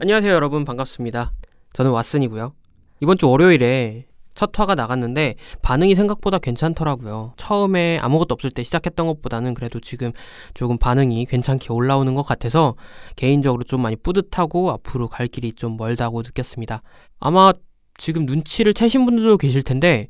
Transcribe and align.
안녕하세요 0.00 0.32
여러분 0.32 0.64
반갑습니다. 0.64 1.32
저는 1.72 1.90
왓슨이고요. 1.92 2.52
이번 3.00 3.18
주 3.18 3.28
월요일에 3.28 4.06
첫 4.34 4.58
화가 4.58 4.74
나갔는데 4.74 5.34
반응이 5.62 5.94
생각보다 5.94 6.38
괜찮더라고요. 6.38 7.34
처음에 7.36 7.98
아무것도 7.98 8.32
없을 8.34 8.50
때 8.50 8.62
시작했던 8.62 9.06
것보다는 9.06 9.54
그래도 9.54 9.80
지금 9.80 10.12
조금 10.54 10.78
반응이 10.78 11.26
괜찮게 11.26 11.72
올라오는 11.72 12.14
것 12.14 12.22
같아서 12.22 12.76
개인적으로 13.16 13.64
좀 13.64 13.82
많이 13.82 13.96
뿌듯하고 13.96 14.70
앞으로 14.72 15.08
갈 15.08 15.26
길이 15.26 15.52
좀 15.52 15.76
멀다고 15.76 16.22
느꼈습니다. 16.22 16.82
아마 17.20 17.52
지금 17.96 18.26
눈치를 18.26 18.74
채신 18.74 19.04
분들도 19.04 19.38
계실 19.38 19.62
텐데 19.62 20.08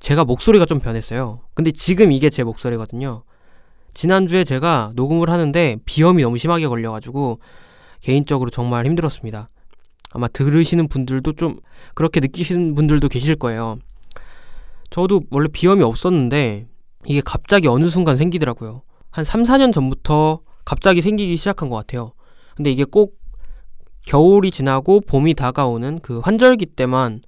제가 0.00 0.24
목소리가 0.24 0.64
좀 0.64 0.80
변했어요. 0.80 1.40
근데 1.54 1.70
지금 1.70 2.12
이게 2.12 2.30
제 2.30 2.44
목소리거든요. 2.44 3.24
지난주에 3.94 4.44
제가 4.44 4.92
녹음을 4.94 5.28
하는데 5.30 5.76
비염이 5.84 6.22
너무 6.22 6.38
심하게 6.38 6.68
걸려가지고 6.68 7.40
개인적으로 8.00 8.50
정말 8.50 8.86
힘들었습니다. 8.86 9.48
아마 10.10 10.28
들으시는 10.28 10.88
분들도 10.88 11.32
좀 11.32 11.58
그렇게 11.94 12.20
느끼시는 12.20 12.74
분들도 12.74 13.08
계실 13.08 13.34
거예요. 13.36 13.78
저도 14.90 15.22
원래 15.30 15.48
비염이 15.52 15.82
없었는데 15.82 16.66
이게 17.06 17.20
갑자기 17.24 17.68
어느 17.68 17.86
순간 17.86 18.16
생기더라고요. 18.16 18.82
한 19.10 19.24
3, 19.24 19.42
4년 19.42 19.72
전부터 19.72 20.40
갑자기 20.64 21.02
생기기 21.02 21.36
시작한 21.36 21.68
것 21.68 21.76
같아요. 21.76 22.12
근데 22.56 22.70
이게 22.70 22.84
꼭 22.84 23.18
겨울이 24.06 24.50
지나고 24.50 25.00
봄이 25.00 25.34
다가오는 25.34 26.00
그 26.00 26.20
환절기 26.20 26.66
때만 26.66 27.20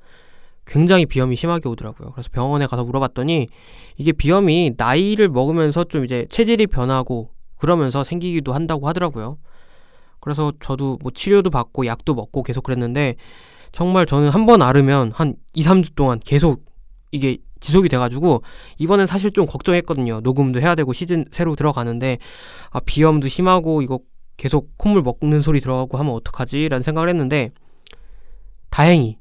굉장히 0.71 1.05
비염이 1.05 1.35
심하게 1.35 1.69
오더라고요. 1.69 2.13
그래서 2.13 2.29
병원에 2.33 2.67
가서 2.67 2.85
물어봤더니 2.85 3.49
이게 3.97 4.13
비염이 4.13 4.75
나이를 4.77 5.29
먹으면서 5.29 5.83
좀 5.85 6.05
이제 6.05 6.27
체질이 6.31 6.69
변하고 6.69 7.31
그러면서 7.57 8.05
생기기도 8.05 8.53
한다고 8.53 8.87
하더라고요. 8.87 9.39
그래서 10.21 10.53
저도 10.61 10.99
뭐 11.03 11.11
치료도 11.13 11.51
받고 11.51 11.87
약도 11.87 12.15
먹고 12.15 12.45
계속 12.45 12.63
그랬는데 12.63 13.17
정말 13.73 14.07
저는 14.07 14.29
한 14.31 14.47
번 14.47 14.63
앓으면 14.63 15.11
한 15.13 15.35
2, 15.55 15.63
3주 15.63 15.95
동안 15.97 16.21
계속 16.25 16.65
이게 17.11 17.39
지속이 17.59 17.89
돼가지고 17.89 18.43
이번엔 18.79 19.07
사실 19.07 19.33
좀 19.33 19.47
걱정했거든요. 19.47 20.21
녹음도 20.21 20.61
해야 20.61 20.75
되고 20.77 20.93
시즌 20.93 21.25
새로 21.33 21.57
들어가는데 21.57 22.19
아 22.71 22.81
비염도 22.81 23.29
심하고 23.29 23.83
이거 23.83 23.99
계속 24.37 24.71
콧물 24.79 25.03
먹는 25.03 25.41
소리 25.41 25.61
들어가고 25.61 25.99
하면 25.99 26.13
어떡하지? 26.15 26.69
라는 26.69 26.83
생각을 26.83 27.09
했는데 27.09 27.51
다행히 28.71 29.19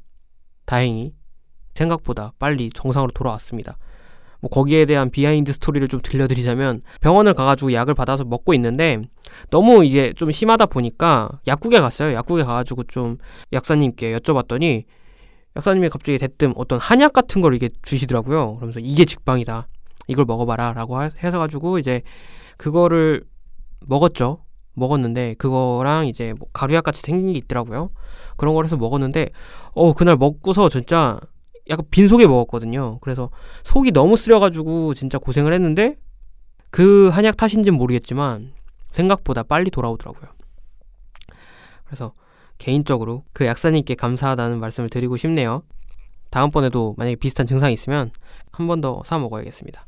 다행히 0.65 1.13
생각보다 1.79 2.33
빨리 2.39 2.69
정상으로 2.69 3.11
돌아왔습니다. 3.11 3.77
뭐 4.41 4.49
거기에 4.49 4.85
대한 4.85 5.09
비하인드 5.09 5.51
스토리를 5.51 5.87
좀 5.87 6.01
들려드리자면 6.01 6.81
병원을 7.01 7.33
가가지고 7.33 7.73
약을 7.73 7.93
받아서 7.93 8.23
먹고 8.23 8.53
있는데 8.53 9.01
너무 9.49 9.83
이게 9.83 10.13
좀 10.13 10.31
심하다 10.31 10.67
보니까 10.67 11.29
약국에 11.47 11.79
갔어요. 11.79 12.13
약국에 12.15 12.43
가가지고 12.43 12.83
좀 12.83 13.17
약사님께 13.51 14.17
여쭤봤더니 14.17 14.85
약사님이 15.57 15.89
갑자기 15.89 16.17
대뜸 16.17 16.53
어떤 16.55 16.79
한약 16.79 17.11
같은 17.11 17.41
걸 17.41 17.53
이게 17.53 17.69
주시더라고요. 17.81 18.55
그러면서 18.55 18.79
이게 18.79 19.03
직방이다. 19.03 19.67
이걸 20.07 20.25
먹어봐라. 20.25 20.73
라고 20.73 21.01
해서 21.03 21.39
가지고 21.39 21.79
이제 21.79 22.01
그거를 22.57 23.23
먹었죠. 23.87 24.43
먹었는데 24.73 25.35
그거랑 25.37 26.07
이제 26.07 26.33
뭐 26.37 26.47
가루약 26.53 26.85
같이 26.85 27.01
생긴 27.01 27.33
게 27.33 27.39
있더라고요. 27.39 27.89
그런 28.37 28.53
걸 28.53 28.63
해서 28.63 28.77
먹었는데 28.77 29.27
어 29.73 29.93
그날 29.93 30.15
먹고서 30.15 30.69
진짜 30.69 31.19
약간 31.69 31.85
빈속에 31.91 32.27
먹었거든요. 32.27 32.99
그래서 32.99 33.29
속이 33.63 33.91
너무 33.91 34.17
쓰려가지고 34.17 34.93
진짜 34.93 35.17
고생을 35.17 35.53
했는데 35.53 35.95
그 36.71 37.09
한약 37.09 37.37
탓인지는 37.37 37.77
모르겠지만 37.77 38.53
생각보다 38.89 39.43
빨리 39.43 39.69
돌아오더라고요. 39.69 40.29
그래서 41.85 42.13
개인적으로 42.57 43.23
그 43.33 43.45
약사님께 43.45 43.95
감사하다는 43.95 44.59
말씀을 44.59 44.89
드리고 44.89 45.17
싶네요. 45.17 45.63
다음번에도 46.29 46.93
만약에 46.97 47.15
비슷한 47.15 47.45
증상이 47.47 47.73
있으면 47.73 48.11
한 48.51 48.67
번 48.67 48.81
더 48.81 49.01
사 49.05 49.17
먹어야겠습니다. 49.17 49.85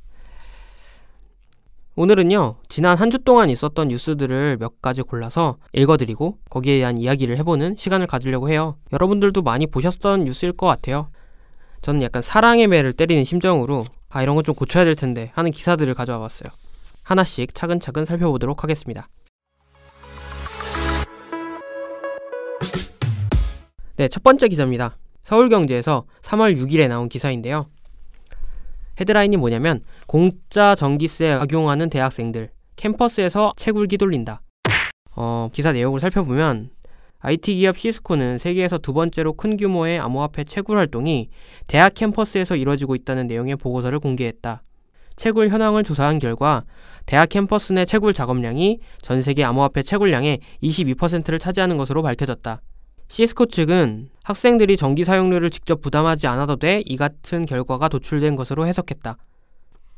오늘은요, 1.95 2.55
지난 2.69 2.97
한 2.97 3.11
주 3.11 3.19
동안 3.19 3.49
있었던 3.49 3.89
뉴스들을 3.89 4.57
몇 4.57 4.81
가지 4.81 5.01
골라서 5.01 5.57
읽어드리고 5.73 6.37
거기에 6.49 6.77
대한 6.79 6.97
이야기를 6.97 7.37
해보는 7.39 7.75
시간을 7.77 8.07
가지려고 8.07 8.49
해요. 8.49 8.77
여러분들도 8.93 9.41
많이 9.41 9.67
보셨던 9.67 10.23
뉴스일 10.23 10.53
것 10.53 10.67
같아요. 10.67 11.09
저는 11.81 12.01
약간 12.03 12.21
사랑의 12.21 12.67
매를 12.67 12.93
때리는 12.93 13.23
심정으로 13.23 13.85
아 14.09 14.21
이런 14.21 14.35
건 14.35 14.43
좀 14.43 14.55
고쳐야 14.55 14.83
될 14.85 14.95
텐데 14.95 15.31
하는 15.33 15.51
기사들을 15.51 15.93
가져와 15.93 16.19
봤어요. 16.19 16.51
하나씩 17.03 17.53
차근차근 17.55 18.05
살펴보도록 18.05 18.63
하겠습니다. 18.63 19.07
네, 23.97 24.07
첫 24.07 24.23
번째 24.23 24.47
기사입니다. 24.47 24.97
서울경제에서 25.21 26.05
3월 26.21 26.57
6일에 26.57 26.87
나온 26.87 27.07
기사인데요. 27.09 27.67
헤드라인이 28.99 29.37
뭐냐면 29.37 29.81
공짜 30.07 30.75
전기세 30.75 31.31
악용하는 31.31 31.89
대학생들 31.89 32.51
캠퍼스에서 32.75 33.53
채굴기 33.57 33.97
돌린다. 33.97 34.41
어, 35.15 35.49
기사 35.53 35.71
내용을 35.71 35.99
살펴보면 35.99 36.69
IT 37.21 37.53
기업 37.55 37.77
시스코는 37.77 38.39
세계에서 38.39 38.79
두 38.79 38.93
번째로 38.93 39.33
큰 39.33 39.55
규모의 39.55 39.99
암호화폐 39.99 40.43
채굴 40.43 40.77
활동이 40.77 41.29
대학 41.67 41.93
캠퍼스에서 41.93 42.55
이뤄지고 42.55 42.95
있다는 42.95 43.27
내용의 43.27 43.57
보고서를 43.57 43.99
공개했다. 43.99 44.63
채굴 45.15 45.49
현황을 45.49 45.83
조사한 45.83 46.17
결과 46.17 46.63
대학 47.05 47.29
캠퍼스 47.29 47.73
내 47.73 47.85
채굴 47.85 48.13
작업량이 48.13 48.79
전 49.01 49.21
세계 49.21 49.43
암호화폐 49.43 49.83
채굴량의 49.83 50.39
22%를 50.63 51.37
차지하는 51.37 51.77
것으로 51.77 52.01
밝혀졌다. 52.01 52.59
시스코 53.07 53.45
측은 53.47 54.09
학생들이 54.23 54.77
전기 54.77 55.03
사용료를 55.03 55.51
직접 55.51 55.81
부담하지 55.81 56.25
않아도 56.27 56.55
돼 56.55 56.81
이 56.85 56.97
같은 56.97 57.45
결과가 57.45 57.87
도출된 57.89 58.35
것으로 58.35 58.65
해석했다. 58.65 59.17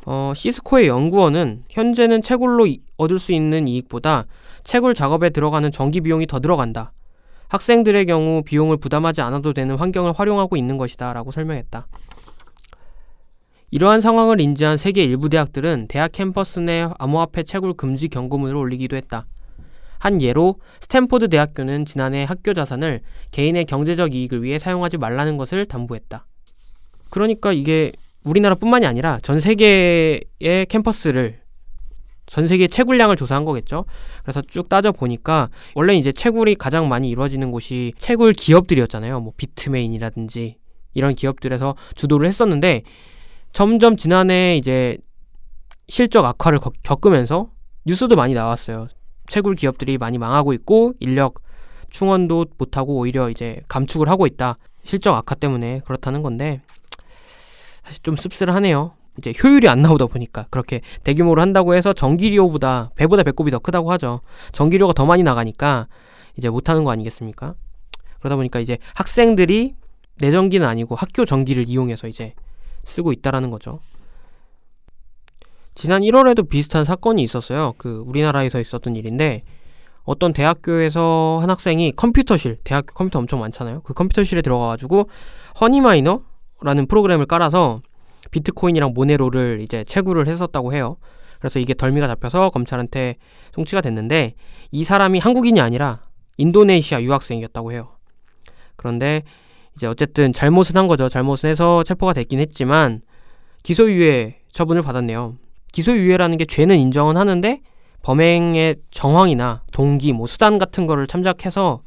어, 0.06 0.34
시스코의 0.36 0.88
연구원은 0.88 1.64
현재는 1.70 2.22
채굴로 2.22 2.68
얻을 2.98 3.20
수 3.20 3.32
있는 3.32 3.70
이익보다 3.70 4.26
채굴 4.66 4.94
작업에 4.94 5.30
들어가는 5.30 5.72
전기 5.72 6.02
비용이 6.02 6.28
더 6.28 6.42
들어간다. 6.42 6.92
학생들의 7.54 8.08
경우 8.08 8.42
비용을 8.42 8.78
부담하지 8.78 9.22
않아도 9.22 9.54
되는 9.54 9.76
환경을 9.76 10.14
활용하고 10.14 10.58
있는 10.58 10.76
것이다 10.78 11.14
라고 11.14 11.30
설명했다. 11.30 11.86
이러한 13.70 14.02
상황을 14.02 14.42
인지한 14.42 14.78
세계 14.78 15.04
일부 15.04 15.30
대학들은 15.30 15.86
대학 15.88 16.12
캠퍼스 16.12 16.60
내 16.60 16.88
암호화폐 16.98 17.44
채굴 17.44 17.76
금지 17.76 18.08
경고문을 18.08 18.56
올리기도 18.56 18.96
했다. 18.96 19.28
한 20.00 20.20
예로 20.20 20.56
스탠포드 20.82 21.30
대학교는 21.30 21.86
지난해 21.86 22.24
학교 22.24 22.56
자산을 22.56 23.02
개인의 23.30 23.66
경제적 23.66 24.16
이익을 24.16 24.42
위해 24.42 24.58
사용하지 24.58 24.98
말라는 24.98 25.38
것을 25.38 25.68
당부했다. 25.68 26.26
그러니까 27.12 27.54
이게 27.54 27.92
우리나라뿐만이 28.24 28.88
아니라 28.88 29.20
전 29.22 29.40
세계의 29.40 30.66
캠퍼스를 30.70 31.43
전 32.26 32.48
세계 32.48 32.68
채굴량을 32.68 33.16
조사한 33.16 33.46
거겠죠. 33.46 33.86
그래서 34.24 34.42
쭉 34.42 34.70
따져 34.70 34.92
보니까 34.92 35.50
원래 35.76 35.96
이제 35.96 36.12
채굴이 36.12 36.56
가장 36.56 36.88
많이 36.88 37.10
이루어지는 37.10 37.52
곳이 37.52 37.94
채굴 37.98 38.34
기업들이었잖아요. 38.34 39.20
뭐 39.20 39.34
비트메인이라든지 39.38 40.58
이런 40.94 41.16
기업들에서 41.16 41.76
주도를 41.96 42.28
했었는데 42.28 42.84
점점 43.52 43.98
지난해 43.98 44.58
이제 44.58 44.98
실적 45.88 46.26
악화를 46.26 46.60
겪으면서 46.84 47.50
뉴스도 47.86 48.16
많이 48.16 48.34
나왔어요. 48.34 48.88
채굴 49.28 49.56
기업들이 49.56 49.98
많이 49.98 50.18
망하고 50.18 50.54
있고 50.54 50.94
인력 51.00 51.42
충원도 51.90 52.46
못하고 52.58 52.98
오히려 52.98 53.30
이제 53.30 53.60
감축을 53.68 54.10
하고 54.10 54.26
있다. 54.26 54.58
실적 54.84 55.14
악화 55.14 55.36
때문에 55.36 55.82
그렇다는 55.86 56.22
건데 56.22 56.62
사실 57.84 58.02
좀 58.02 58.16
씁쓸하네요. 58.16 58.94
이제 59.18 59.34
효율이 59.44 59.68
안 59.68 59.82
나오다 59.82 60.08
보니까 60.08 60.48
그렇게 60.50 60.82
대규모로 61.04 61.42
한다고 61.42 61.76
해서 61.76 61.94
전기료보다 61.94 62.92
배보다 62.96 63.24
배꼽이 63.24 63.52
더 63.52 63.60
크다고 63.60 63.92
하죠. 63.92 64.22
전기료가 64.52 64.94
더 64.94 65.06
많이 65.06 65.24
나가니까 65.24 65.88
이제 66.36 66.50
못 66.50 66.70
하는 66.70 66.84
거 66.84 66.92
아니겠습니까? 66.92 67.54
그러다 68.20 68.36
보니까 68.36 68.60
이제 68.60 68.78
학생들이 68.96 69.76
내 70.20 70.32
전기는 70.32 70.68
아니고 70.68 70.96
학교 70.96 71.26
전기를 71.26 71.70
이용해서 71.70 72.08
이제 72.08 72.34
쓰고 72.84 73.12
있다라는 73.12 73.50
거죠. 73.50 73.80
지난 75.76 76.02
1월에도 76.02 76.48
비슷한 76.48 76.86
사건이 76.86 77.24
있었어요. 77.24 77.74
그 77.78 78.04
우리나라에서 78.06 78.60
있었던 78.60 78.96
일인데 78.96 79.44
어떤 80.04 80.34
대학교에서 80.34 81.40
한 81.42 81.50
학생이 81.50 81.94
컴퓨터실, 81.94 82.58
대학교 82.64 82.94
컴퓨터 82.94 83.20
엄청 83.20 83.40
많잖아요. 83.40 83.82
그 83.82 83.94
컴퓨터실에 83.94 84.42
들어가가지고 84.42 85.10
허니마이너라는 85.62 86.88
프로그램을 86.88 87.26
깔아서 87.26 87.82
비트코인이랑 88.32 88.94
모네로를 88.94 89.60
이제 89.62 89.84
채굴을 89.84 90.28
했었다고 90.28 90.74
해요. 90.74 90.98
그래서 91.40 91.60
이게 91.60 91.74
덜미가 91.74 92.08
잡혀서 92.08 92.50
검찰한테 92.52 93.16
송치가 93.54 93.82
됐는데 93.82 94.36
이 94.72 94.84
사람이 94.84 95.20
한국인이 95.20 95.60
아니라 95.60 96.02
인도네시아 96.38 97.02
유학생이었다고 97.02 97.72
해요. 97.74 97.90
그런데 98.76 99.24
이제 99.76 99.88
어쨌든 99.88 100.32
잘못은 100.34 100.78
한 100.78 100.88
거죠. 100.88 101.10
잘못은 101.10 101.50
해서 101.50 101.84
체포가 101.84 102.14
됐긴 102.14 102.40
했지만 102.40 103.02
기소유예 103.64 104.40
처분을 104.52 104.82
받았네요. 104.82 105.36
기소유예라는 105.72 106.38
게 106.38 106.46
죄는 106.46 106.78
인정은 106.78 107.18
하는데 107.18 107.62
범행의 108.04 108.76
정황이나 108.92 109.64
동기, 109.72 110.14
뭐 110.14 110.28
수단 110.28 110.58
같은 110.58 110.86
거를 110.86 111.08
참작해서 111.08 111.82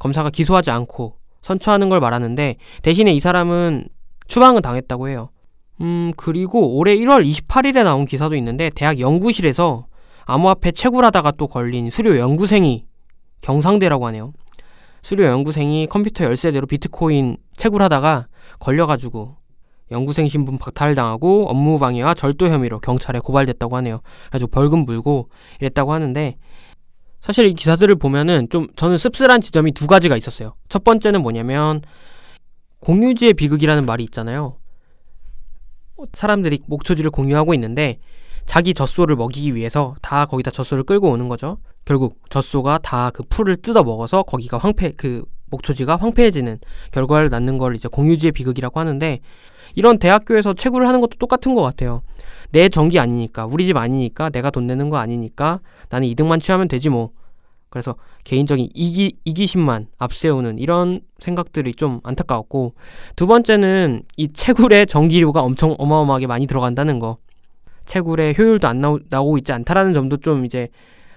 검사가 0.00 0.30
기소하지 0.30 0.70
않고 0.70 1.16
선처하는 1.42 1.88
걸 1.88 2.00
말하는데 2.00 2.56
대신에 2.82 3.12
이 3.12 3.20
사람은 3.20 3.88
추방은 4.26 4.62
당했다고 4.62 5.08
해요. 5.08 5.30
음, 5.80 6.12
그리고 6.16 6.76
올해 6.76 6.96
1월 6.96 7.24
28일에 7.28 7.84
나온 7.84 8.04
기사도 8.04 8.34
있는데 8.36 8.70
대학 8.74 8.98
연구실에서 8.98 9.86
암호화폐 10.24 10.72
채굴하다가 10.72 11.32
또 11.32 11.46
걸린 11.46 11.90
수료 11.90 12.18
연구생이 12.18 12.84
경상대라고 13.40 14.06
하네요. 14.08 14.32
수료 15.00 15.24
연구생이 15.24 15.86
컴퓨터 15.86 16.24
열쇠대로 16.24 16.66
비트코인 16.66 17.36
채굴하다가 17.56 18.26
걸려가지고 18.58 19.36
연구생 19.90 20.28
신분 20.28 20.58
박탈당하고 20.58 21.48
업무 21.48 21.78
방해와 21.78 22.14
절도 22.14 22.48
혐의로 22.48 22.78
경찰에 22.80 23.20
고발됐다고 23.20 23.76
하네요. 23.76 24.00
그래가지고 24.24 24.50
벌금 24.50 24.80
물고 24.80 25.30
이랬다고 25.60 25.92
하는데 25.92 26.36
사실 27.20 27.46
이 27.46 27.54
기사들을 27.54 27.94
보면은 27.96 28.48
좀 28.50 28.68
저는 28.76 28.98
씁쓸한 28.98 29.40
지점이 29.40 29.72
두 29.72 29.86
가지가 29.86 30.16
있었어요. 30.16 30.54
첫 30.68 30.84
번째는 30.84 31.22
뭐냐면 31.22 31.80
공유지의 32.80 33.34
비극이라는 33.34 33.86
말이 33.86 34.04
있잖아요. 34.04 34.56
사람들이 36.12 36.58
목초지를 36.66 37.10
공유하고 37.10 37.54
있는데 37.54 37.98
자기 38.46 38.72
젖소를 38.74 39.16
먹이기 39.16 39.54
위해서 39.54 39.94
다 40.00 40.24
거기다 40.24 40.50
젖소를 40.50 40.84
끌고 40.84 41.10
오는 41.10 41.28
거죠. 41.28 41.58
결국 41.84 42.18
젖소가 42.30 42.78
다 42.78 43.10
그 43.12 43.22
풀을 43.28 43.56
뜯어 43.56 43.82
먹어서 43.82 44.22
거기가 44.22 44.58
황폐 44.58 44.92
그 44.96 45.24
목초지가 45.50 45.96
황폐해지는 45.96 46.58
결과를 46.92 47.30
낳는 47.30 47.58
걸 47.58 47.74
이제 47.74 47.88
공유지의 47.88 48.32
비극이라고 48.32 48.78
하는데 48.80 49.20
이런 49.74 49.98
대학교에서 49.98 50.54
채굴을 50.54 50.86
하는 50.86 51.00
것도 51.00 51.18
똑같은 51.18 51.54
것 51.54 51.62
같아요. 51.62 52.02
내 52.50 52.68
전기 52.68 52.98
아니니까 52.98 53.46
우리 53.46 53.66
집 53.66 53.76
아니니까 53.76 54.30
내가 54.30 54.50
돈 54.50 54.66
내는 54.66 54.88
거 54.88 54.98
아니니까 54.98 55.60
나는 55.88 56.08
이득만 56.08 56.40
취하면 56.40 56.68
되지 56.68 56.88
뭐. 56.88 57.10
그래서 57.70 57.96
개인적인 58.24 58.70
이기, 58.74 59.18
이기심만 59.24 59.88
앞세우는 59.98 60.58
이런 60.58 61.00
생각들이 61.18 61.74
좀 61.74 62.00
안타까웠고 62.02 62.74
두 63.16 63.26
번째는 63.26 64.04
이 64.16 64.28
채굴에 64.28 64.86
전기료가 64.86 65.42
엄청 65.42 65.74
어마어마하게 65.78 66.26
많이 66.26 66.46
들어간다는 66.46 66.98
거. 66.98 67.18
채굴의 67.84 68.34
효율도 68.38 68.68
안 68.68 68.80
나오, 68.80 68.98
나오고 69.08 69.38
있지 69.38 69.52
않다라는 69.52 69.94
점도 69.94 70.18
좀 70.18 70.44
이제 70.44 70.68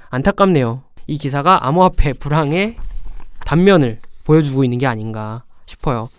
안타깝네요. 0.10 0.84
이 1.08 1.18
기사가 1.18 1.68
암호화폐 1.68 2.14
불황의 2.14 2.76
단면을 3.46 4.00
보여주고 4.24 4.64
있는 4.64 4.78
게 4.78 4.88
아닌가 4.88 5.44
싶어요. 5.66 6.10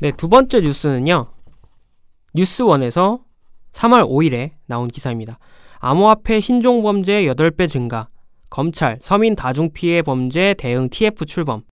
네, 0.00 0.12
두 0.12 0.28
번째 0.28 0.60
뉴스는요. 0.60 1.26
뉴스원에서 2.34 3.23
3월 3.74 4.08
5일에 4.08 4.52
나온 4.66 4.88
기사입니다. 4.88 5.38
암호화폐 5.80 6.40
신종 6.40 6.82
범죄 6.82 7.24
8배 7.24 7.68
증가, 7.68 8.08
검찰 8.48 8.98
서민 9.02 9.36
다중 9.36 9.70
피해 9.72 10.00
범죄 10.00 10.54
대응 10.56 10.88
TF 10.88 11.26
출범. 11.26 11.62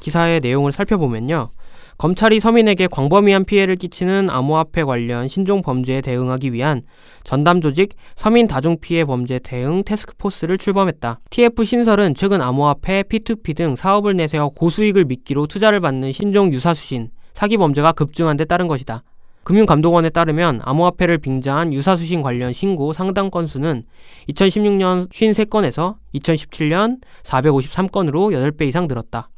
기사의 0.00 0.40
내용을 0.40 0.72
살펴보면요. 0.72 1.50
검찰이 1.98 2.40
서민에게 2.40 2.86
광범위한 2.86 3.44
피해를 3.44 3.76
끼치는 3.76 4.30
암호화폐 4.30 4.84
관련 4.84 5.28
신종 5.28 5.60
범죄에 5.60 6.00
대응하기 6.00 6.54
위한 6.54 6.80
전담 7.24 7.60
조직 7.60 7.90
서민 8.16 8.48
다중 8.48 8.78
피해 8.80 9.04
범죄 9.04 9.38
대응 9.38 9.84
테스크포스를 9.84 10.56
출범했다. 10.56 11.20
TF 11.28 11.62
신설은 11.62 12.14
최근 12.14 12.40
암호화폐, 12.40 13.02
P2P 13.02 13.54
등 13.54 13.76
사업을 13.76 14.16
내세워 14.16 14.48
고수익을 14.48 15.04
미끼로 15.04 15.46
투자를 15.46 15.80
받는 15.80 16.12
신종 16.12 16.50
유사수신, 16.50 17.10
사기 17.34 17.58
범죄가 17.58 17.92
급증한 17.92 18.38
데 18.38 18.46
따른 18.46 18.66
것이다. 18.66 19.02
금융감독원에 19.50 20.10
따르면 20.10 20.60
암호화폐를 20.62 21.18
빙자한 21.18 21.74
유사수신 21.74 22.22
관련 22.22 22.52
신고 22.52 22.92
상당 22.92 23.30
건수는 23.30 23.82
2016년 24.28 25.10
53건에서 25.10 25.96
2017년 26.14 27.00
453건으로 27.24 28.30
8배 28.32 28.68
이상 28.68 28.86
늘었다. 28.86 29.28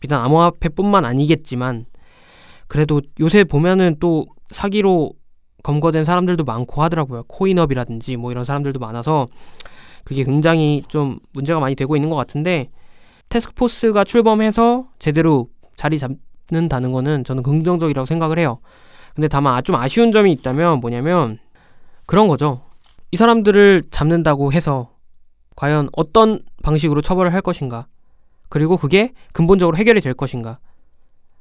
비단 0.00 0.24
암호화폐뿐만 0.24 1.04
아니겠지만 1.04 1.84
그래도 2.66 3.02
요새 3.20 3.44
보면은 3.44 3.96
또 4.00 4.28
사기로 4.52 5.12
검거된 5.62 6.02
사람들도 6.02 6.44
많고 6.44 6.82
하더라고요. 6.82 7.24
코인업이라든지 7.24 8.16
뭐 8.16 8.30
이런 8.30 8.46
사람들도 8.46 8.80
많아서 8.80 9.28
그게 10.02 10.24
굉장히 10.24 10.82
좀 10.88 11.18
문제가 11.34 11.60
많이 11.60 11.74
되고 11.74 11.94
있는 11.94 12.08
것 12.08 12.16
같은데 12.16 12.70
테스크포스가 13.28 14.04
출범해서 14.04 14.88
제대로 14.98 15.50
자리 15.76 15.98
잡는다는 15.98 16.90
거는 16.90 17.24
저는 17.24 17.42
긍정적이라고 17.42 18.06
생각을 18.06 18.38
해요. 18.38 18.60
근데 19.18 19.26
다만 19.26 19.64
좀 19.64 19.74
아쉬운 19.74 20.12
점이 20.12 20.30
있다면 20.30 20.78
뭐냐면 20.78 21.40
그런 22.06 22.28
거죠. 22.28 22.60
이 23.10 23.16
사람들을 23.16 23.82
잡는다고 23.90 24.52
해서 24.52 24.92
과연 25.56 25.88
어떤 25.96 26.38
방식으로 26.62 27.02
처벌을 27.02 27.34
할 27.34 27.40
것인가? 27.40 27.88
그리고 28.48 28.76
그게 28.76 29.12
근본적으로 29.32 29.76
해결이 29.76 30.02
될 30.02 30.14
것인가? 30.14 30.60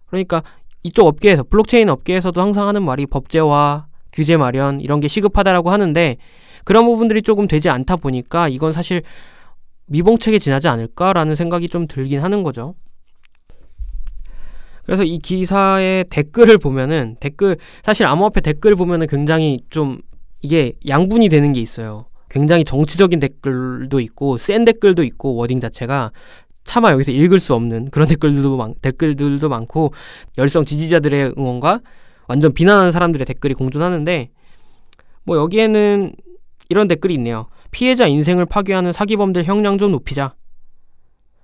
그러니까 0.08 0.42
이쪽 0.82 1.06
업계에서 1.06 1.44
블록체인 1.44 1.90
업계에서도 1.90 2.42
항상 2.42 2.68
하는 2.68 2.82
말이 2.82 3.06
법제화, 3.06 3.86
규제 4.12 4.38
마련 4.38 4.82
이런 4.82 5.00
게 5.00 5.08
시급하다라고 5.08 5.70
하는데 5.70 6.18
그런 6.64 6.84
부분들이 6.84 7.22
조금 7.22 7.48
되지 7.48 7.70
않다 7.70 7.98
보니까 7.98 8.48
이건 8.48 8.74
사실 8.74 9.04
미봉책에 9.86 10.40
지나지 10.40 10.68
않을까라는 10.68 11.36
생각이 11.36 11.70
좀 11.70 11.86
들긴 11.86 12.22
하는 12.22 12.42
거죠. 12.42 12.74
그래서 14.88 15.04
이 15.04 15.18
기사의 15.18 16.06
댓글을 16.10 16.57
보면은 16.57 17.18
댓글 17.19 17.57
사실 17.84 18.07
암호화폐 18.07 18.39
댓글 18.39 18.78
보면은 18.78 19.07
굉장히 19.07 19.60
좀 19.69 20.00
이게 20.42 20.72
양분이 20.88 21.28
되는 21.28 21.51
게 21.51 21.60
있어요. 21.60 22.06
굉장히 22.30 22.63
정치적인 22.63 23.19
댓글도 23.19 24.00
있고 24.00 24.38
센 24.38 24.63
댓글도 24.63 25.04
있고 25.04 25.36
워딩 25.36 25.60
자체가 25.60 26.12
차마 26.63 26.94
여기서 26.94 27.12
읽을 27.12 27.42
수 27.42 27.54
없는 27.54 27.89
그런 27.92 28.07
댓글들도 28.10 28.56
많, 28.56 28.75
댓글들도 28.81 29.50
많고 29.50 29.92
열성 30.38 30.63
지지자들의 30.63 31.33
응원과 31.38 31.81
완전 32.30 32.54
비난하는 32.54 32.94
사람들의 32.94 33.25
댓글이 33.25 33.56
공존하는데 33.56 34.30
뭐 35.25 35.36
여기에는 35.36 36.13
이런 36.69 36.88
댓글이 36.88 37.13
있네요. 37.16 37.48
피해자 37.72 38.07
인생을 38.07 38.45
파괴하는 38.45 38.94
사기범들 38.94 39.44
형량 39.44 39.80
좀 39.80 39.92
높이자. 39.92 40.33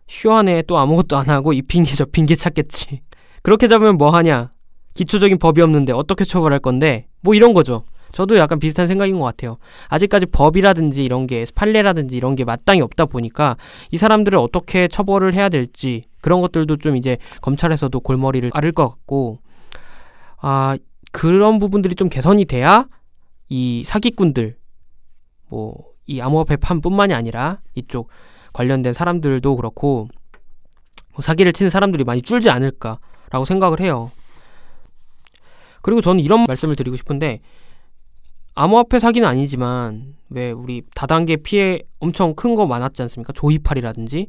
휴안에 0.08 0.62
또 0.62 0.78
아무것도 0.78 1.18
안 1.18 1.30
하고 1.30 1.52
이 1.52 1.62
핑계 1.62 1.94
저 1.94 2.06
핑계 2.06 2.36
찾겠지. 2.36 3.02
그렇게 3.44 3.68
잡으면 3.68 3.98
뭐 3.98 4.10
하냐? 4.10 4.52
기초적인 4.96 5.38
법이 5.40 5.62
없는데 5.62 5.92
어떻게 5.94 6.24
처벌할 6.24 6.60
건데? 6.60 7.08
뭐 7.22 7.36
이런 7.36 7.54
거죠. 7.54 7.86
저도 8.12 8.38
약간 8.38 8.60
비슷한 8.60 8.86
생각인 8.88 9.18
것 9.18 9.26
같아요. 9.26 9.58
아직까지 9.90 10.28
법이라든지 10.28 11.04
이런 11.04 11.26
게 11.26 11.46
판례라든지 11.54 12.16
이런 12.16 12.36
게 12.36 12.46
마땅히 12.46 12.82
없다 12.82 13.06
보니까 13.06 13.58
이 13.92 13.98
사람들을 13.98 14.38
어떻게 14.38 14.88
처벌을 14.88 15.34
해야 15.34 15.50
될지 15.50 16.06
그런 16.22 16.42
것들도 16.42 16.78
좀 16.78 16.96
이제 16.96 17.18
검찰에서도 17.42 18.00
골머리를 18.00 18.52
앓을 18.54 18.72
것 18.72 18.88
같고 18.88 19.40
아 20.38 20.78
그런 21.12 21.58
부분들이 21.58 21.96
좀 21.96 22.10
개선이 22.10 22.46
돼야 22.46 22.88
이 23.50 23.84
사기꾼들 23.86 24.58
뭐 25.50 25.94
이 26.06 26.22
암호화폐 26.22 26.58
판뿐만이 26.58 27.14
아니라 27.14 27.62
이쪽 27.76 28.10
관련된 28.54 28.94
사람들도 28.94 29.56
그렇고 29.56 30.08
뭐 31.14 31.22
사기를 31.22 31.54
치는 31.54 31.70
사람들이 31.70 32.04
많이 32.04 32.22
줄지 32.22 32.50
않을까 32.50 33.00
라고 33.34 33.46
생각을 33.46 33.80
해요. 33.82 34.12
그리고 35.82 36.02
저는 36.02 36.24
이런 36.24 36.46
말씀을 36.48 36.76
드리고 36.76 36.96
싶은데 36.96 37.40
암호화폐 38.56 39.00
사기는 39.00 39.28
아니지만 39.28 40.14
왜 40.30 40.52
우리 40.52 40.84
다단계 40.94 41.38
피해 41.38 41.80
엄청 42.00 42.36
큰 42.36 42.54
거 42.56 42.68
많았지 42.68 43.02
않습니까? 43.02 43.34
조이팔이라든지 43.34 44.28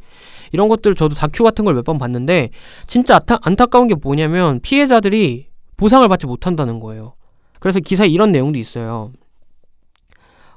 이런 0.52 0.68
것들 0.68 0.94
저도 0.94 1.14
다큐 1.14 1.44
같은 1.44 1.64
걸 1.66 1.74
몇 1.74 1.84
번 1.84 1.98
봤는데 1.98 2.48
진짜 2.86 3.16
안타, 3.16 3.38
안타까운 3.42 3.86
게 3.88 3.94
뭐냐면 3.94 4.60
피해자들이 4.60 5.48
보상을 5.76 6.06
받지 6.08 6.26
못한다는 6.26 6.80
거예요. 6.80 7.14
그래서 7.60 7.80
기사에 7.80 8.08
이런 8.08 8.32
내용도 8.32 8.58
있어요. 8.58 9.12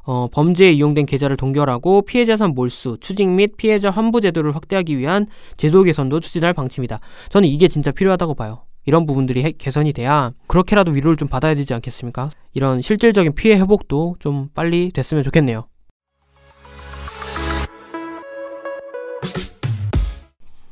어, 0.07 0.29
범죄에 0.31 0.71
이용된 0.71 1.05
계좌를 1.05 1.35
동결하고 1.35 2.03
피해 2.03 2.25
자산 2.25 2.51
몰수, 2.51 2.97
추징 3.01 3.35
및 3.35 3.57
피해자 3.57 3.91
환부 3.91 4.21
제도를 4.21 4.55
확대하기 4.55 4.97
위한 4.97 5.27
제도 5.57 5.83
개선도 5.83 6.21
추진할 6.21 6.53
방침이다. 6.53 7.01
저는 7.27 7.49
이게 7.49 7.67
진짜 7.67 7.91
필요하다고 7.91 8.33
봐요. 8.35 8.63
이런 8.85 9.05
부분들이 9.05 9.43
해, 9.43 9.51
개선이 9.51 9.91
돼야 9.91 10.31
그렇게라도 10.47 10.93
위로를 10.93 11.17
좀 11.17 11.27
받아야 11.27 11.55
되지 11.55 11.73
않겠습니까? 11.73 12.29
이런 12.53 12.81
실질적인 12.81 13.35
피해 13.35 13.59
회복도 13.59 14.15
좀 14.19 14.47
빨리 14.53 14.91
됐으면 14.91 15.23
좋겠네요. 15.23 15.67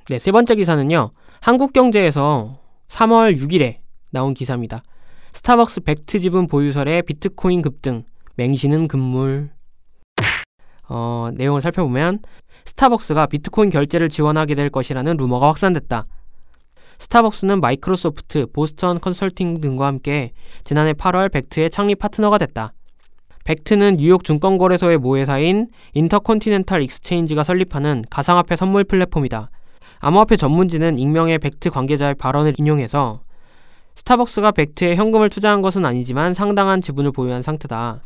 네, 0.08 0.18
세 0.18 0.32
번째 0.32 0.56
기사는요. 0.56 1.12
한국경제에서 1.42 2.58
3월 2.88 3.38
6일에 3.38 3.80
나온 4.12 4.34
기사입니다. 4.34 4.82
스타벅스 5.34 5.82
벡트 5.82 6.22
지분 6.22 6.48
보유설에 6.48 7.02
비트코인 7.02 7.62
급등, 7.62 8.04
맹신은 8.36 8.88
금물. 8.88 9.50
어, 10.88 11.30
내용을 11.34 11.62
살펴보면 11.62 12.20
스타벅스가 12.66 13.28
비트코인 13.28 13.70
결제를 13.70 14.10
지원하게 14.10 14.56
될 14.56 14.70
것이라는 14.70 15.18
루머가 15.18 15.48
확산됐다. 15.48 16.06
스타벅스는 16.98 17.60
마이크로소프트, 17.62 18.48
보스턴 18.54 19.00
컨설팅 19.00 19.60
등과 19.60 19.88
함께 19.88 20.32
지난해 20.64 20.94
8월 20.94 21.32
벡트의 21.32 21.70
창립 21.70 22.00
파트너가 22.00 22.38
됐다. 22.38 22.74
벡트는 23.44 23.98
뉴욕 23.98 24.24
증권거래소의 24.24 24.98
모회사인 24.98 25.68
인터컨티넨탈 25.94 26.82
익스체인지가 26.82 27.44
설립하는 27.44 28.04
가상화폐 28.10 28.56
선물 28.56 28.84
플랫폼이다. 28.84 29.52
암호화폐 30.00 30.36
전문지는 30.36 30.98
익명의 30.98 31.40
벡트 31.40 31.70
관계자의 31.70 32.16
발언을 32.16 32.54
인용해서 32.58 33.22
스타벅스가 33.96 34.52
벡트에 34.52 34.96
현금을 34.96 35.30
투자한 35.30 35.62
것은 35.62 35.86
아니지만 35.86 36.34
상당한 36.34 36.82
지분을 36.82 37.12
보유한 37.12 37.44
상태다. 37.44 38.02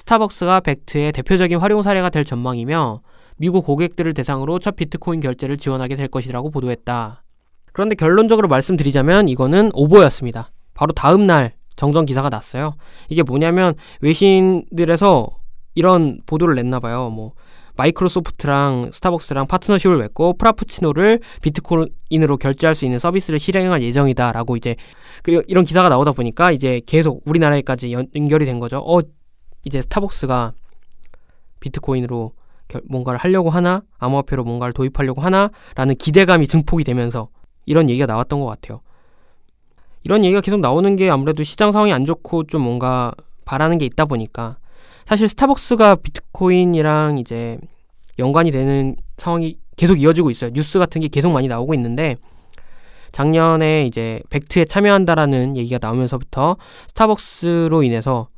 스타벅스가 0.00 0.60
벡트의 0.60 1.12
대표적인 1.12 1.58
활용 1.58 1.82
사례가 1.82 2.08
될 2.10 2.24
전망이며 2.24 3.02
미국 3.36 3.64
고객들을 3.66 4.12
대상으로 4.14 4.58
첫 4.58 4.76
비트코인 4.76 5.20
결제를 5.20 5.56
지원하게 5.56 5.96
될 5.96 6.08
것이라고 6.08 6.50
보도했다. 6.50 7.22
그런데 7.72 7.94
결론적으로 7.94 8.48
말씀드리자면 8.48 9.28
이거는 9.28 9.70
오보였습니다. 9.74 10.50
바로 10.74 10.92
다음 10.92 11.26
날 11.26 11.52
정정 11.76 12.06
기사가 12.06 12.28
났어요. 12.28 12.74
이게 13.08 13.22
뭐냐면 13.22 13.74
외신들에서 14.00 15.28
이런 15.74 16.18
보도를 16.26 16.54
냈나 16.56 16.80
봐요. 16.80 17.10
뭐 17.10 17.32
마이크로소프트랑 17.76 18.90
스타벅스랑 18.92 19.46
파트너십을 19.46 19.96
맺고 19.96 20.36
프라푸치노를 20.38 21.20
비트코인으로 21.42 22.36
결제할 22.38 22.74
수 22.74 22.84
있는 22.84 22.98
서비스를 22.98 23.38
실행할 23.38 23.80
예정이다라고 23.82 24.56
이제 24.56 24.76
그 25.22 25.42
이런 25.46 25.64
기사가 25.64 25.88
나오다 25.88 26.12
보니까 26.12 26.50
이제 26.52 26.80
계속 26.84 27.22
우리나라에까지 27.26 27.92
연결이 27.92 28.44
된 28.44 28.58
거죠. 28.58 28.78
어 28.78 29.00
이제 29.64 29.82
스타벅스가 29.82 30.52
비트코인으로 31.60 32.32
뭔가를 32.84 33.18
하려고 33.18 33.50
하나 33.50 33.82
암호화폐로 33.98 34.44
뭔가를 34.44 34.72
도입하려고 34.72 35.20
하나라는 35.20 35.96
기대감이 35.98 36.46
증폭이 36.46 36.84
되면서 36.84 37.28
이런 37.66 37.88
얘기가 37.88 38.06
나왔던 38.06 38.40
것 38.40 38.46
같아요. 38.46 38.80
이런 40.04 40.24
얘기가 40.24 40.40
계속 40.40 40.60
나오는 40.60 40.96
게 40.96 41.10
아무래도 41.10 41.42
시장 41.42 41.72
상황이 41.72 41.92
안 41.92 42.04
좋고 42.06 42.44
좀 42.44 42.62
뭔가 42.62 43.12
바라는 43.44 43.78
게 43.78 43.84
있다 43.84 44.06
보니까 44.06 44.56
사실 45.04 45.28
스타벅스가 45.28 45.96
비트코인이랑 45.96 47.18
이제 47.18 47.58
연관이 48.18 48.50
되는 48.50 48.96
상황이 49.16 49.58
계속 49.76 50.00
이어지고 50.00 50.30
있어요. 50.30 50.50
뉴스 50.52 50.78
같은 50.78 51.00
게 51.00 51.08
계속 51.08 51.32
많이 51.32 51.48
나오고 51.48 51.74
있는데 51.74 52.16
작년에 53.12 53.86
이제 53.86 54.22
벡트에 54.30 54.64
참여한다라는 54.64 55.56
얘기가 55.56 55.78
나오면서부터 55.80 56.56
스타벅스로 56.88 57.82
인해서 57.82 58.28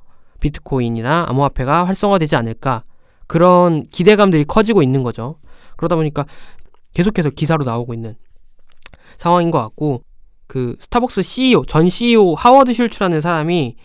비트코인이나 0.42 1.26
암호화폐가 1.28 1.86
활성화되지 1.86 2.36
않을까. 2.36 2.84
그런 3.26 3.86
기대감들이 3.86 4.44
커지고 4.44 4.82
있는 4.82 5.02
거죠. 5.02 5.36
그러다 5.76 5.96
보니까 5.96 6.26
계속해서 6.92 7.30
기사로 7.30 7.64
나오고 7.64 7.94
있는 7.94 8.16
상황인 9.16 9.50
것 9.50 9.58
같고 9.60 10.02
그 10.46 10.76
스타벅스 10.80 11.22
CEO 11.22 11.64
전 11.64 11.88
CEO 11.88 12.34
하워드 12.34 12.74
슐츠라는 12.74 13.20
사람이 13.20 13.76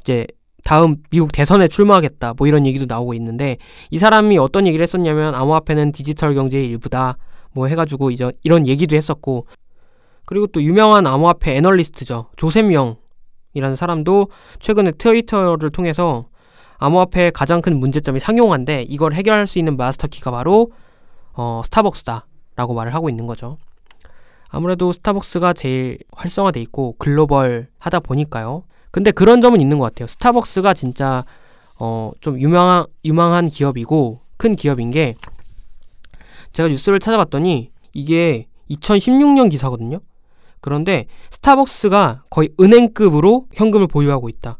이제 0.00 0.26
다음 0.64 0.96
미국 1.10 1.30
대선에 1.30 1.68
출마하겠다 1.68 2.34
뭐 2.36 2.48
이런 2.48 2.66
얘기도 2.66 2.86
나오고 2.86 3.14
있는데 3.14 3.58
이 3.90 3.98
사람이 3.98 4.36
어떤 4.38 4.66
얘기를 4.66 4.82
했었냐면 4.82 5.34
암호화폐는 5.36 5.92
디지털 5.92 6.34
경제의 6.34 6.66
일부다 6.66 7.18
뭐 7.52 7.68
해가지고 7.68 8.10
이제 8.10 8.32
이런 8.42 8.66
얘기도 8.66 8.96
했었고 8.96 9.46
그리고 10.24 10.48
또 10.48 10.60
유명한 10.60 11.06
암호화폐 11.06 11.56
애널리스트죠. 11.56 12.30
조셉 12.36 12.72
영 12.72 12.96
이라는 13.56 13.74
사람도 13.74 14.28
최근에 14.60 14.92
트위터를 14.92 15.70
통해서 15.70 16.26
암호화폐의 16.76 17.32
가장 17.32 17.62
큰 17.62 17.78
문제점이 17.80 18.20
상용화인데 18.20 18.82
이걸 18.82 19.14
해결할 19.14 19.46
수 19.46 19.58
있는 19.58 19.78
마스터키가 19.78 20.30
바로 20.30 20.72
어, 21.32 21.62
스타벅스다라고 21.64 22.74
말을 22.74 22.94
하고 22.94 23.08
있는 23.08 23.26
거죠. 23.26 23.56
아무래도 24.48 24.92
스타벅스가 24.92 25.54
제일 25.54 25.98
활성화돼 26.12 26.60
있고 26.62 26.96
글로벌 26.98 27.68
하다 27.78 28.00
보니까요. 28.00 28.64
근데 28.90 29.10
그런 29.10 29.40
점은 29.40 29.60
있는 29.60 29.78
것 29.78 29.84
같아요. 29.84 30.06
스타벅스가 30.06 30.74
진짜 30.74 31.24
어, 31.78 32.12
좀 32.20 32.38
유명한 32.38 32.84
유망한 33.06 33.48
기업이고 33.48 34.20
큰 34.36 34.54
기업인 34.54 34.90
게 34.90 35.14
제가 36.52 36.68
뉴스를 36.68 37.00
찾아봤더니 37.00 37.70
이게 37.94 38.48
2016년 38.70 39.50
기사거든요. 39.50 40.00
그런데 40.60 41.06
스타벅스가 41.30 42.24
거의 42.30 42.50
은행급으로 42.60 43.46
현금을 43.54 43.86
보유하고 43.86 44.28
있다. 44.28 44.58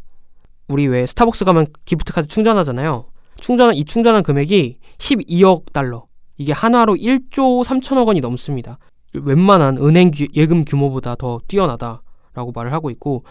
우리 0.69 0.87
왜 0.87 1.07
스타벅스 1.07 1.45
가면 1.45 1.67
기프트카드 1.85 2.29
충전하잖아요. 2.29 3.07
충전 3.38 3.75
이 3.75 3.85
충전한 3.85 4.23
금액이 4.23 4.79
12억 4.99 5.73
달러. 5.73 6.07
이게 6.38 6.53
한화로 6.53 6.95
1조 6.97 7.65
3천억 7.65 8.07
원이 8.07 8.21
넘습니다. 8.21 8.79
웬만한 9.15 9.79
은행 9.79 10.11
기, 10.11 10.29
예금 10.35 10.65
규모보다 10.65 11.15
더 11.15 11.41
뛰어나다라고 11.49 12.53
말을 12.55 12.73
하고 12.73 12.91
있고 12.91 13.25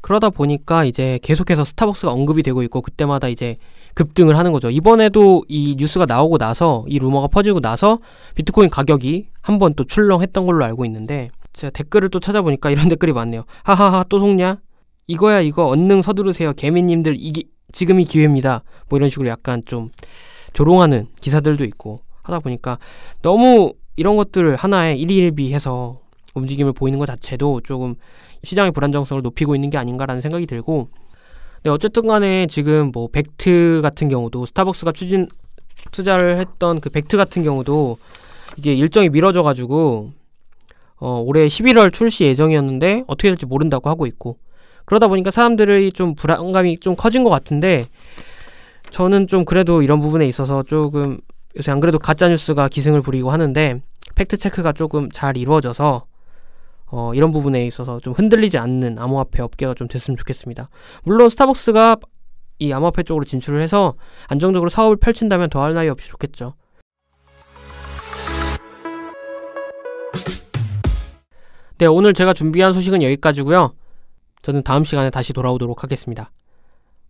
그러다 0.00 0.28
보니까 0.30 0.84
이제 0.84 1.18
계속해서 1.22 1.64
스타벅스가 1.64 2.12
언급이 2.12 2.42
되고 2.42 2.62
있고 2.62 2.82
그때마다 2.82 3.28
이제 3.28 3.56
급등을 3.94 4.36
하는 4.36 4.52
거죠. 4.52 4.70
이번에도 4.70 5.44
이 5.48 5.76
뉴스가 5.78 6.04
나오고 6.06 6.36
나서 6.38 6.84
이 6.88 6.98
루머가 6.98 7.28
퍼지고 7.28 7.60
나서 7.60 7.98
비트코인 8.34 8.68
가격이 8.70 9.28
한 9.40 9.58
번 9.58 9.74
또 9.74 9.84
출렁했던 9.84 10.46
걸로 10.46 10.64
알고 10.64 10.84
있는데 10.84 11.30
제가 11.54 11.70
댓글을 11.70 12.10
또 12.10 12.20
찾아보니까 12.20 12.70
이런 12.70 12.88
댓글이 12.90 13.12
많네요. 13.12 13.44
하하하 13.62 14.04
또 14.08 14.18
속냐? 14.18 14.60
이거야 15.06 15.40
이거 15.40 15.66
언능 15.66 16.02
서두르세요. 16.02 16.52
개미님들 16.52 17.16
이게 17.18 17.44
지금이 17.72 18.04
기회입니다. 18.04 18.62
뭐 18.88 18.98
이런 18.98 19.08
식으로 19.08 19.28
약간 19.28 19.62
좀 19.64 19.90
조롱하는 20.52 21.08
기사들도 21.20 21.64
있고 21.64 22.00
하다 22.22 22.40
보니까 22.40 22.78
너무 23.22 23.72
이런 23.96 24.16
것들을 24.16 24.56
하나에 24.56 24.96
일일비해서 24.96 26.00
움직임을 26.34 26.72
보이는 26.72 26.98
것 26.98 27.06
자체도 27.06 27.60
조금 27.62 27.94
시장의 28.42 28.72
불안정성을 28.72 29.22
높이고 29.22 29.54
있는 29.54 29.70
게 29.70 29.78
아닌가라는 29.78 30.20
생각이 30.20 30.46
들고 30.46 30.88
네, 31.62 31.70
어쨌든 31.70 32.06
간에 32.06 32.46
지금 32.46 32.90
뭐 32.92 33.08
벡트 33.08 33.80
같은 33.82 34.08
경우도 34.08 34.46
스타벅스가 34.46 34.92
추진 34.92 35.28
투자를 35.92 36.38
했던 36.38 36.80
그 36.80 36.90
벡트 36.90 37.16
같은 37.16 37.42
경우도 37.42 37.96
이게 38.56 38.74
일정이 38.74 39.08
미뤄져 39.08 39.42
가지고 39.42 40.12
어 41.04 41.20
올해 41.20 41.46
11월 41.46 41.92
출시 41.92 42.24
예정이었는데 42.24 43.04
어떻게 43.06 43.28
될지 43.28 43.44
모른다고 43.44 43.90
하고 43.90 44.06
있고 44.06 44.38
그러다 44.86 45.06
보니까 45.06 45.30
사람들의 45.30 45.92
좀 45.92 46.14
불안감이 46.14 46.78
좀 46.78 46.96
커진 46.96 47.24
것 47.24 47.30
같은데 47.30 47.84
저는 48.88 49.26
좀 49.26 49.44
그래도 49.44 49.82
이런 49.82 50.00
부분에 50.00 50.26
있어서 50.26 50.62
조금 50.62 51.18
요새 51.58 51.72
안 51.72 51.80
그래도 51.80 51.98
가짜 51.98 52.26
뉴스가 52.28 52.68
기승을 52.68 53.02
부리고 53.02 53.30
하는데 53.30 53.82
팩트 54.14 54.38
체크가 54.38 54.72
조금 54.72 55.10
잘 55.10 55.36
이루어져서 55.36 56.06
어, 56.86 57.12
이런 57.12 57.32
부분에 57.32 57.66
있어서 57.66 58.00
좀 58.00 58.14
흔들리지 58.14 58.56
않는 58.56 58.98
암호화폐 58.98 59.42
업계가 59.42 59.74
좀 59.74 59.88
됐으면 59.88 60.16
좋겠습니다. 60.16 60.70
물론 61.02 61.28
스타벅스가 61.28 61.98
이 62.60 62.72
암호화폐 62.72 63.02
쪽으로 63.02 63.26
진출을 63.26 63.60
해서 63.60 63.92
안정적으로 64.28 64.70
사업을 64.70 64.96
펼친다면 64.96 65.50
더할 65.50 65.74
나위 65.74 65.90
없이 65.90 66.08
좋겠죠. 66.08 66.54
네, 71.78 71.86
오늘 71.86 72.14
제가 72.14 72.32
준비한 72.32 72.72
소식은 72.72 73.02
여기까지고요. 73.02 73.72
저는 74.42 74.62
다음 74.62 74.84
시간에 74.84 75.10
다시 75.10 75.32
돌아오도록 75.32 75.82
하겠습니다. 75.82 76.30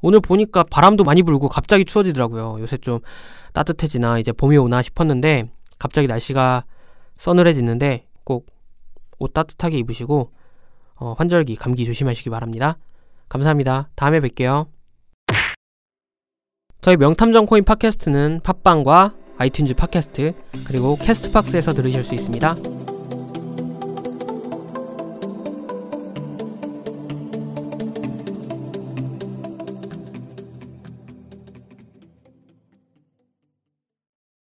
오늘 0.00 0.21
보니까 0.21 0.64
바람도 0.64 1.04
많이 1.04 1.23
불고 1.23 1.49
갑자기 1.49 1.85
추워지더라고요. 1.85 2.56
요새 2.61 2.76
좀 2.78 3.00
따뜻해지나 3.52 4.18
이제 4.18 4.33
봄이 4.33 4.56
오나 4.56 4.83
싶었는데 4.83 5.50
갑자기 5.78 6.06
날씨가 6.06 6.64
서늘해지는데 7.16 8.06
꼭 8.25 8.54
옷 9.18 9.33
따뜻하게 9.33 9.78
입으시고 9.78 10.33
어, 10.97 11.14
환절기 11.18 11.56
감기 11.56 11.85
조심하시기 11.85 12.30
바랍니다. 12.30 12.78
감사합니다. 13.28 13.88
다음에 13.94 14.21
뵐게요. 14.21 14.68
저희 16.80 16.97
명탐정 16.97 17.47
코인 17.47 17.64
팟캐스트는 17.64 18.40
팟빵과 18.42 19.14
아이튠즈 19.38 19.76
팟캐스트 19.76 20.35
그리고 20.66 20.97
캐스트박스에서 20.97 21.73
들으실 21.73 22.04
수 22.04 22.14
있습니다. 22.14 22.93